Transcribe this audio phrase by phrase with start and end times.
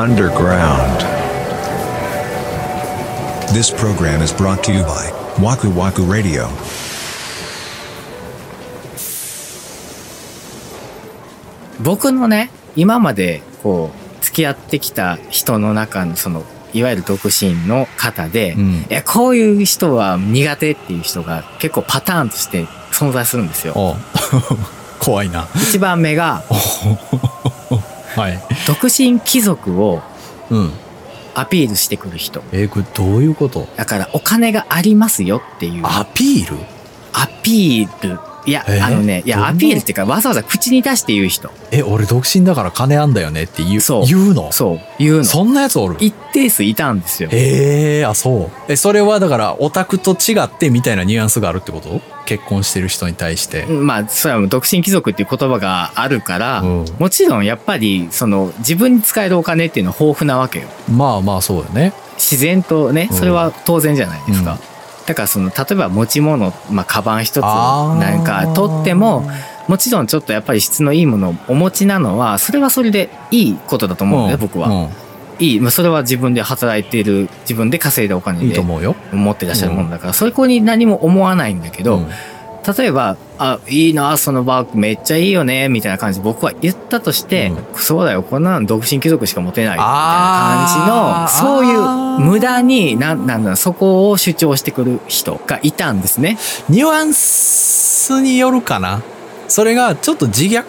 [0.00, 1.00] underground.
[3.52, 6.48] This program is brought to you by Waku Waku Radio.
[11.82, 23.74] 僕のね、今までこう、付き合ってきた人の中のその、いわゆる独身の方で、うんえ、こういう人は苦手っていう人が結構パターンとして存在するんですよ。
[24.98, 25.46] 怖いな。
[25.56, 26.42] 一番目が、
[28.20, 28.38] はい。
[28.66, 30.02] 独身貴族を
[30.50, 30.72] うん。
[31.32, 32.42] アピールしてくる人。
[32.52, 33.68] えー、これどういうこと？
[33.76, 35.82] だからお金がありますよっていう。
[35.86, 36.56] アピール？
[37.12, 38.18] アピール。
[38.46, 38.84] いや、えー？
[38.84, 41.50] あのね、いや、アピールっていうか、わざわざ口に出して言う人。
[41.70, 44.50] え、俺独身だから金あんだよねって言うそう言うの？
[44.52, 45.24] そう、言うの。
[45.24, 45.96] そんなやつおる？
[46.00, 47.28] 一定数いたんですよ。
[47.30, 48.72] へえ、あ、そう。
[48.72, 52.00] え、それはだから、オタクと違ってみたいなニュアンスがあるってこと？
[52.24, 53.66] 結婚してる人に対して。
[53.66, 60.68] まあ、それはもう独身貴族っていう言葉があるから、うんもちろんやっぱり、その、自分に使えるお金っていうのは豊富なわけよ。
[60.90, 61.92] まあまあ、そうよね。
[62.16, 64.52] 自然とね、うんそれは当然じゃないですか。
[64.52, 64.58] うん
[65.06, 69.28] だからその、例えば持ち物、まあ、カバン一つなんか取っても、
[69.68, 74.68] もちろんちょっとやっぱり質のいいものをお持ちなのは、それはそれでいいことだと思うんだよ、僕は。
[74.68, 74.88] うん。
[75.38, 78.46] いい、まあ、それは自分で働いている、自分で稼いだお金で。
[79.12, 82.10] 持ってらっしゃるもんだから、そこに何も思わないんだけど、うん
[82.66, 96.38] 例えば、あ、いいな、そのバッグめっちゃいいよね、みたいな感じで僕は言ったとして、そうだよ、こんなの独身貴族しか持てない、みたいな感じの、そういう無駄に、なんなんだそこを主張してくる人がいたんですね。
[96.68, 99.02] ニュアンスによるかな。
[99.48, 100.64] それがちょっと自虐っ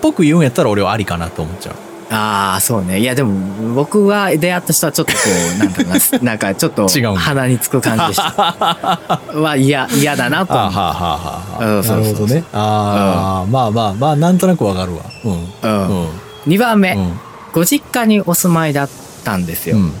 [0.00, 1.87] ぽく言うんやったら俺はありかなと思っちゃう。
[2.10, 3.00] ああ、そうね。
[3.00, 5.18] いや、でも、僕が出会った人はちょっとこ
[5.56, 8.32] う、 なんだろうな、なんかちょっと鼻につく感じでした。
[9.34, 10.78] は嫌、嫌だなと思って。
[10.78, 11.64] あはあ。
[11.64, 12.44] うなるほどね。
[12.52, 15.02] ああ、まあまあまあ、なんとなくわかるわ。
[15.24, 15.32] うん。
[15.62, 16.08] うんうん。
[16.46, 17.20] 2番目、うん。
[17.52, 18.88] ご実家にお住まいだっ
[19.24, 19.76] たんですよ。
[19.76, 19.92] うん。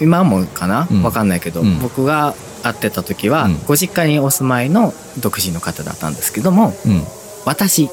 [0.00, 0.86] 今もかな？
[0.90, 7.02] うんわかんないけど、うん僕が会ってた時は、うんご実家にお住まいの独身の方だったんですけども、うん。
[7.44, 7.88] 私、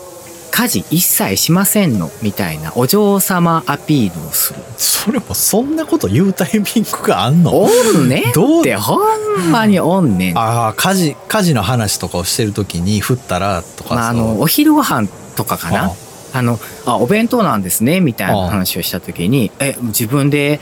[0.56, 4.59] 家事一切しませんの、みたいなお嬢様アピールをする。
[4.78, 6.64] それもそんなこと言うタイミン
[7.02, 7.59] グがあんの？
[7.59, 8.25] おんね。
[8.36, 8.62] どう？
[8.62, 10.38] って、ほんまにおんねん。
[10.38, 15.90] ああ、家事、家事の話とかをしてるときに振ったらとかまあ、あの、お昼ご飯とかかな？
[15.90, 15.96] は
[16.34, 16.41] あ。
[16.44, 20.59] の、あ、お弁当なんですね、みたいな話をした時に、え、自分で、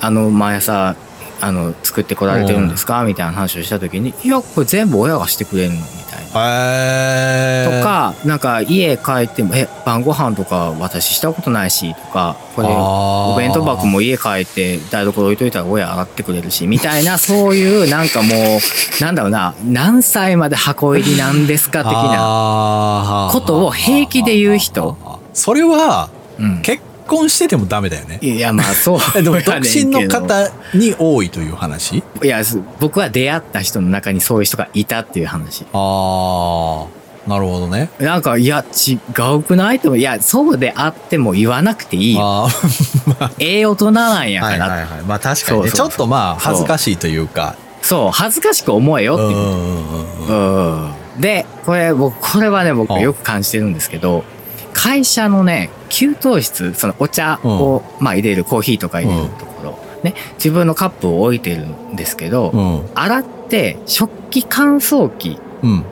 [0.00, 0.94] あの、毎朝、
[1.40, 3.02] あの、作ってこられてるんですか？
[3.02, 6.13] みたいな話をした時に、いや、これ全部親がしてくれるの、みたいな。
[6.34, 6.40] と
[7.82, 21.94] か、なんか家帰っても、え、晩ご飯とか私したことないし、とか、これ、お弁当箱も家帰って台所置いといたら親洗ってくれるし、みたいな、 そういう、なんかもう、なんだろうな、何歳まで箱入りなんですか、的な。
[21.94, 24.96] なことを平気で言う人。
[25.32, 26.08] それは、
[26.38, 26.62] うん。
[26.62, 28.18] 結婚しててもダメだよね。
[28.22, 28.98] いや、まあ、そう。
[29.16, 32.02] えでも独身の方に多いという話？
[32.22, 35.64] いや、す僕は出会った人の中にそういう人がいたっていう話。
[35.72, 36.86] あ
[37.26, 37.90] あ、なるほどね。
[37.98, 38.98] なんか、いや、違
[39.36, 42.20] うくないとも、いや、そうであっても言わなくていいよ。
[42.22, 42.48] あ
[43.20, 44.66] あ、ええ大人なんやから。
[44.66, 45.02] はいはいはい。
[45.06, 45.68] まあ確かにね。
[45.68, 47.56] そうそうそうちょっとまあ恥ずかしいというか。
[47.82, 50.32] そう、恥ずかしく思えよっていう。
[50.32, 50.32] う
[50.88, 50.94] ん。
[51.20, 54.24] で、これ、僕、これはね、僕あよく感じてるんですけど、
[54.84, 62.90] 会社のね、給湯室、そのお茶を、まあ入れる、コーヒーとか入れるところ、ね、自分のカップを置いてるんですけど、うん。
[62.94, 65.84] 洗って食器乾燥機うん。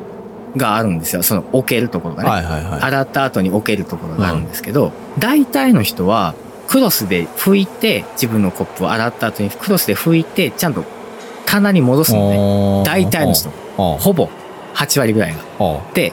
[0.58, 1.22] があるんですよ。
[1.22, 2.28] その置けるところがね。
[2.28, 2.80] はいはいはい。
[2.82, 6.34] 洗った後に置けるところがあるんですけど、大体の人は
[6.68, 10.84] クロスで拭いて、自分のコップを洗った後にクロスで拭いて、ちゃんと
[11.46, 12.84] 棚に戻すのね。
[12.84, 13.48] 大体の人。
[13.78, 14.28] ほぼ
[14.74, 15.80] 8割ぐらいが。
[15.94, 16.12] で、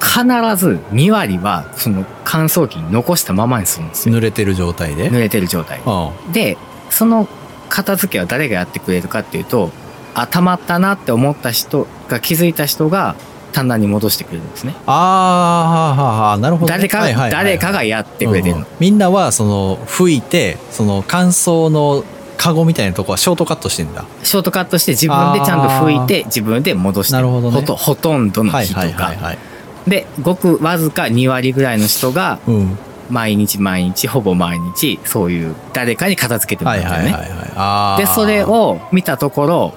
[0.00, 0.22] 必
[0.56, 4.14] ず2割はその乾燥機に残したままにするんですよ。
[4.14, 5.10] 濡れてる状態で？
[5.10, 5.80] 濡れてる状態。
[5.84, 6.56] うんで、
[6.90, 7.26] その
[7.68, 9.70] 片付けは誰がやってくれるかっていうと、
[10.14, 13.14] あ、溜まったなって思った人が気づいた人が
[13.52, 14.74] 棚に戻してくれるんですね。
[14.86, 16.78] ああ、なるほどね。
[16.78, 18.60] 誰か、はいはい誰かがやってくれてるの。
[18.62, 22.04] うんみんなはその吹いてその乾燥の
[22.36, 29.22] カゴみたいなとこはショートカットしてんだショートカットして自分でちゃんと拭いて自分で戻してなるほどねほとほとんどの人はいはいはいが。
[29.26, 29.38] はい
[29.86, 32.78] で、ごくわずか2割ぐらいの人がうん
[33.10, 37.10] 毎日毎日、ほぼ毎日、そういう誰かに片付けてもはらうんだよね。
[37.10, 39.74] いはいはいはいで、それを見たところ、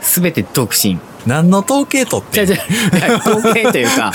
[0.00, 0.98] すべて独身。
[1.26, 2.56] 何の統計取ってんじゃ
[3.24, 4.12] 統計というか。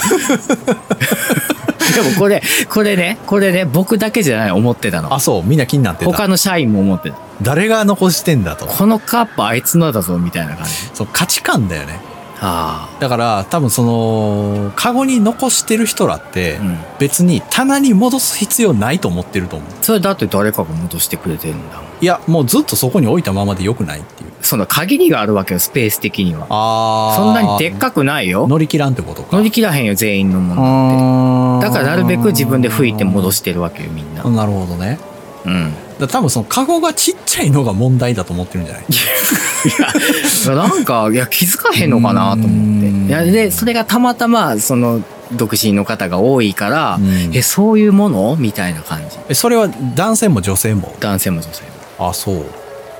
[1.93, 5.19] でもこれ、これね、これね、僕だけじゃない思ってたのあ。
[5.19, 7.17] そうみんな気になってた他の社員も思ってた。
[7.41, 10.71] 誰が残してんだとこのカップあいつのだぞ、みたいな感じ。
[10.93, 16.77] そう価値観だよねあだから多分そのカゴに残してる人らってあうん。
[16.99, 19.69] 別に棚に戻す必要ないと思ってると思う。
[19.81, 24.31] それだって誰かが戻してくれてるんだいやもうずっとそこに置いたままでよくないっていう。
[24.41, 26.45] その限りがあるわけよスペース的には。
[26.49, 28.47] あそんなにでっかくないよ。
[28.47, 29.35] 乗り切らんってことか。
[29.35, 31.67] 乗り切らへんよ全員のものって。
[31.67, 34.23] だからなるべく自分で吹いて戻してるわけよみんな。
[34.23, 34.99] なるほどね。
[35.45, 38.85] うんだ多分そのカゴがちっちゃいのが問題だと思ってるんじゃない？
[38.89, 43.07] いやなんかいや気づかへんのかなと思って。
[43.07, 45.01] いやでそれがたまたまその
[45.33, 47.35] 独身の方が多いから、うん。
[47.35, 48.35] えそういうもの？
[48.37, 49.17] みたいな感じ。
[49.29, 50.95] えそれは男性も女性も？
[50.99, 51.63] 男性も女性
[51.99, 52.09] も。
[52.09, 52.45] あそう。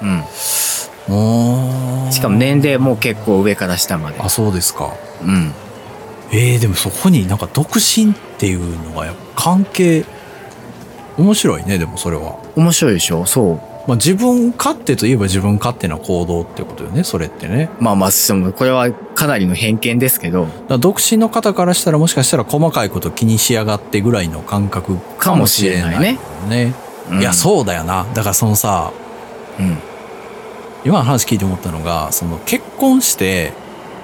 [0.01, 0.23] うん。
[1.09, 4.19] うんしかも年齢も結構上から下まで。
[4.19, 4.94] あそうですか。
[5.23, 5.53] うん。
[6.31, 10.03] えー、でもそこになんか独身っていうのが関係
[11.17, 13.25] 面白いねでもそれは、面白いでしょ？
[13.25, 13.59] そう。
[13.87, 17.69] まあ、自分勝手といえば自分勝手な行動ってことよねそれってね。
[17.79, 20.47] まあまあそのこれはかなりの偏見ですけど。
[20.79, 26.19] 独身の方からしたらもしかしたら細かいこと気にしやがってぐらいの感覚かもしれないね。
[26.49, 26.73] ね
[27.11, 28.05] うんいやそうだよな。
[28.13, 28.91] だからそのさ
[29.57, 29.77] うん。
[30.83, 33.53] 今の話聞いて思ったのがその結婚して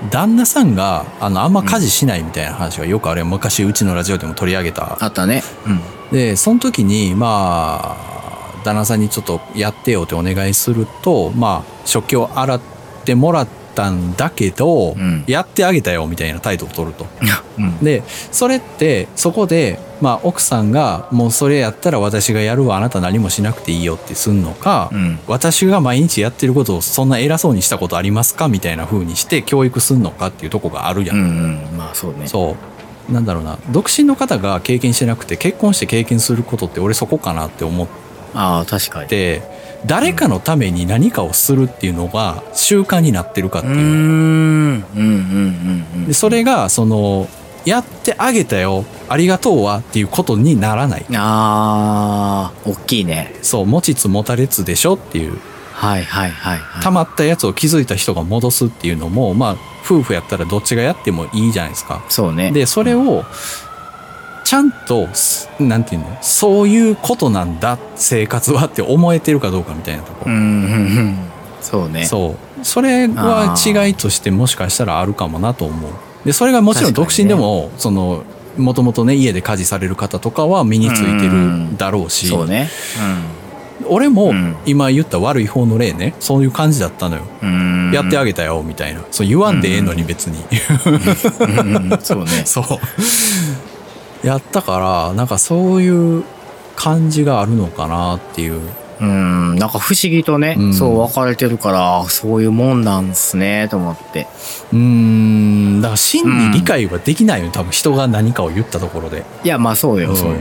[0.09, 4.97] 旦那さんがあのあんま家事しないみたいな話がよくあれ昔うちのラジオでも取り上げた。
[5.03, 5.43] あったね。
[5.65, 5.81] うん。
[6.11, 12.61] でその時にまあ旦那さんにちょっとやってよってお願いするとまあ食器を洗っ
[13.05, 15.23] てもらったんだけど、うん。
[15.27, 17.05] やってあげたよみたいな態度を取ると。
[17.57, 17.77] うん。
[17.79, 25.19] でそれってそこで、まあ、奥さんがもうそれやったら私がやるわあなた何もしなくていいよってすんのか、うん。
[25.27, 31.17] 私が毎日やってることをそんな偉そうにしたことありますかみたいな風にして教育すんのかっていうとこがあるやん。
[31.17, 31.25] うんう
[31.75, 31.77] ん。
[31.77, 32.27] まあそうね。
[32.27, 32.55] そ
[33.09, 33.11] う。
[33.11, 33.57] なんだろうな。
[33.71, 37.87] 独身の方が経験してなくて結婚して経験することって俺そこかなって思っ
[38.33, 39.09] ああ確かに。
[39.09, 39.41] て
[39.85, 43.75] 誰かのために何かをするっていうのが習慣になってるかっていう。
[43.75, 43.83] うーん。
[43.83, 43.89] う
[44.75, 44.83] ん。
[44.95, 45.03] うん。
[45.03, 45.85] うん。
[45.95, 46.05] うん。
[46.07, 47.27] でそれがその
[47.65, 51.05] やってあげたよありがとうはっていうことにならない。
[51.15, 53.35] ああ大きいね。
[53.41, 55.37] そう持ちつ持たれつでしょっていう。
[55.73, 56.83] はいはいはいはい。
[56.83, 62.03] 溜まったやつを気づいた人が戻すっていうのもまあ夫婦やったらどっちがやってもいいじゃないですか。
[62.09, 62.51] そうね。
[62.51, 63.25] でそれを
[64.53, 70.29] ちゃんとすなんていうのそういうことなんだ生活はって思えてるかどうかみたいなとこ。
[70.29, 71.17] ろ、うんうんうん。
[71.59, 72.05] そうね。
[72.05, 72.63] そう。
[72.63, 75.91] それは違いとしてもしかしたらあるかもなと思う。
[76.23, 82.69] でそれがもちろん独身でも、そのもともとね家で家事される方とかは身についてるだろうし、そうね。
[83.87, 84.55] 俺もうん。
[84.67, 87.91] 今言った悪い方の例ねそういう感じだったのよ、うん。
[87.91, 89.03] やってあげたよみたいな。
[89.09, 90.37] そう言わんでええのに別に、
[91.57, 91.91] うん。
[91.91, 91.99] うん。
[92.01, 92.29] そうね。
[92.45, 92.63] そう
[94.23, 96.23] やったからなんかそういう
[96.75, 98.59] 感じがあるのかなっていう。
[99.01, 100.73] うんなんか不思議とね、うん。
[100.73, 104.27] そう分かれてるからそういうもんなんすねと思って。
[104.71, 109.25] うーんだから真に理解はできないよ、多分人が何かを言ったところで。
[109.43, 110.15] いやまあそうよ、うん。
[110.15, 110.37] そうよ。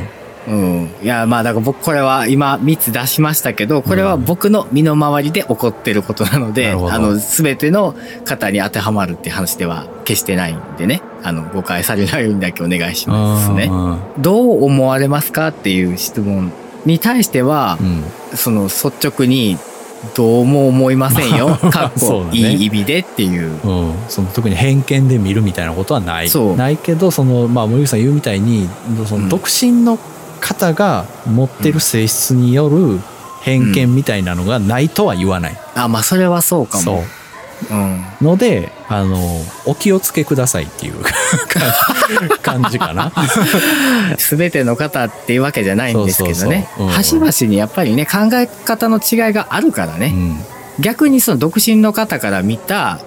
[0.49, 6.93] うん、いやまあだから僕これは今3つ出しましたけどこれは僕の身の回りで起こってることなので、なるほど。
[6.93, 7.95] あの全ての
[8.25, 13.65] 方に当てはまるって話では決してないんでねあの誤解されないようにだけお願いしますね。
[13.65, 16.53] うんどう思われますかっていう質問
[16.85, 18.05] に対してはう、ん。
[18.37, 19.59] その率直に
[20.17, 21.57] どうも思いませんよ。
[21.71, 23.51] かっこいい意味でっていう。
[23.65, 26.31] うん、その特に偏見で見るみたいなことはない。
[26.57, 28.69] ないけどその、まあ、森口さん言うみたいに
[29.07, 29.29] そのうん。
[29.29, 29.99] 独身の
[30.41, 33.01] 方が持ってる性質による
[33.43, 37.03] 偏見みたいなのがないとは言わない、あ、まあそれはそうかそ
[37.71, 37.79] も。
[37.79, 38.05] ううん。
[38.21, 39.19] のであの
[39.67, 40.95] お気をつけくださいっていう
[42.43, 43.13] 感じかな。
[44.19, 46.69] すべての方っていうわけじゃないんですけどね。
[46.91, 50.07] 端々にやっぱりね、考え方の違いがあるからね。
[50.07, 50.45] うん
[50.81, 53.01] 逆にその独身の方から見た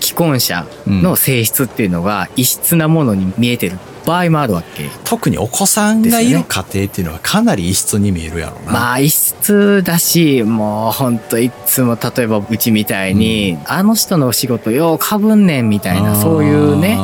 [0.00, 3.78] 既婚者の性質っていうのが異質なものに見えてる
[4.08, 4.88] 場合もあるわけ。
[5.04, 8.72] 特にお子さんがいる家庭っていうのはかなり異質に見えるやろうな。
[8.72, 16.96] まあ異質だし、もうほんといつも例えばうちみたいに、あの人の仕事ようかぶんねんみたいな、そういうね、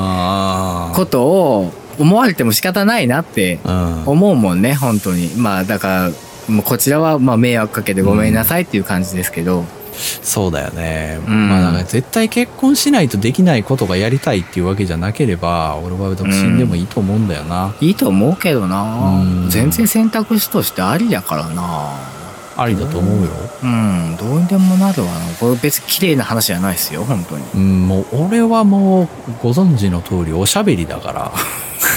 [0.95, 5.29] ことを思われても仕方ないなってうん思うもんね、本当に。
[5.37, 6.11] まあだから、
[6.49, 9.67] もうこちらはまあ迷惑かけてごめんなさいっていう感じですけど、
[10.23, 11.19] そうだよね。
[11.27, 17.75] うんまあだから絶対結婚しないとできないことがやりたいっていうわけじゃなければ、俺は独身でもいいと思うんだよな。
[17.81, 22.15] いいと思うけどなうん全然選択肢としてありだからな
[22.57, 23.31] ありだと思うよ。
[23.63, 25.35] うん、どうにでもなるわな。
[25.41, 27.45] これ別に綺麗な話じゃないですよ、本当に。
[27.55, 29.09] うん、もう俺はもう
[29.43, 31.33] ご存知の通りおしゃべりだから。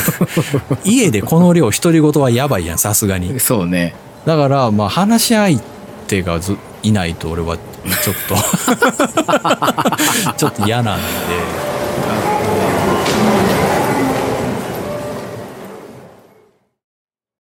[0.83, 3.39] 家でこの量独り言はやばいやん、さすがに。
[3.39, 3.93] そうね。
[4.25, 5.59] だから、まあ話し相
[6.07, 7.57] 手がずいないと俺は
[7.95, 8.35] ちょっと
[10.37, 11.03] ちょっと嫌なんで。